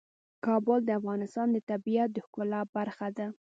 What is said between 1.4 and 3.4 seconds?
د طبیعت د ښکلا برخه ده.